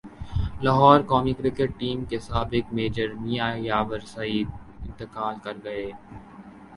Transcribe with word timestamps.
لاہورقومی 0.63 1.33
cricket 1.33 1.77
team 1.79 2.03
کے 2.09 2.19
سابق 2.19 2.73
manager 2.73 3.13
Mian 3.15 3.51
یاور 3.59 3.99
سعید 4.07 4.49
انتقال 4.85 5.35
کرگئے 5.43 5.85